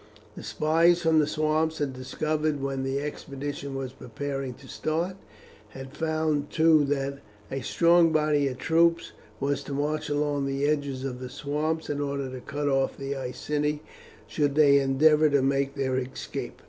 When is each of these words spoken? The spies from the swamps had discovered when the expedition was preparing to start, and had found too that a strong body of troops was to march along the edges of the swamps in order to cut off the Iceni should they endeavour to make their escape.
The 0.35 0.41
spies 0.41 1.03
from 1.03 1.19
the 1.19 1.27
swamps 1.27 1.77
had 1.77 1.93
discovered 1.93 2.59
when 2.59 2.81
the 2.81 2.99
expedition 3.01 3.75
was 3.75 3.93
preparing 3.93 4.55
to 4.55 4.67
start, 4.67 5.15
and 5.75 5.89
had 5.89 5.95
found 5.95 6.49
too 6.49 6.83
that 6.85 7.19
a 7.51 7.61
strong 7.61 8.11
body 8.11 8.47
of 8.47 8.57
troops 8.57 9.11
was 9.39 9.61
to 9.65 9.73
march 9.73 10.09
along 10.09 10.47
the 10.47 10.65
edges 10.65 11.03
of 11.05 11.19
the 11.19 11.29
swamps 11.29 11.87
in 11.87 12.01
order 12.01 12.31
to 12.31 12.41
cut 12.41 12.67
off 12.67 12.97
the 12.97 13.15
Iceni 13.15 13.83
should 14.25 14.55
they 14.55 14.79
endeavour 14.79 15.29
to 15.29 15.43
make 15.43 15.75
their 15.75 15.95
escape. 15.99 16.57